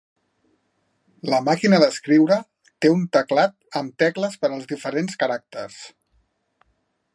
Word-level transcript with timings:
La 1.33 1.41
màquina 1.49 1.79
d'escriure 1.83 2.37
té 2.85 2.91
un 2.95 3.05
teclat 3.17 3.55
amb 3.81 3.93
tecles 4.05 4.41
per 4.45 4.51
als 4.57 4.67
diferents 4.75 5.23
caràcters. 5.25 5.79